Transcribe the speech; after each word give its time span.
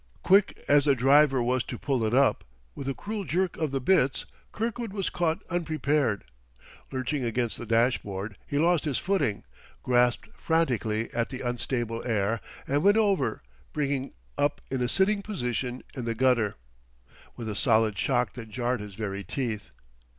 Quick 0.23 0.63
as 0.67 0.85
the 0.85 0.95
driver 0.95 1.43
was 1.43 1.63
to 1.65 1.77
pull 1.77 2.03
it 2.03 2.11
up, 2.11 2.43
with 2.73 2.89
a 2.89 2.95
cruel 2.95 3.23
jerk 3.23 3.55
of 3.57 3.69
the 3.69 3.79
bits, 3.79 4.25
Kirkwood 4.51 4.93
was 4.93 5.11
caught 5.11 5.43
unprepared; 5.47 6.23
lurching 6.91 7.23
against 7.23 7.55
the 7.59 7.67
dashboard, 7.67 8.35
he 8.47 8.57
lost 8.57 8.83
his 8.85 8.97
footing, 8.97 9.43
grasped 9.83 10.27
frantically 10.35 11.13
at 11.13 11.29
the 11.29 11.41
unstable 11.41 12.03
air, 12.03 12.41
and 12.67 12.81
went 12.83 12.97
over, 12.97 13.43
bringing 13.73 14.13
up 14.39 14.59
in 14.71 14.81
a 14.81 14.89
sitting 14.89 15.21
position 15.21 15.83
in 15.93 16.05
the 16.05 16.15
gutter, 16.15 16.55
with 17.37 17.47
a 17.47 17.55
solid 17.55 17.95
shock 17.95 18.33
that 18.33 18.49
jarred 18.49 18.79
his 18.79 18.95
very 18.95 19.23
teeth. 19.23 19.69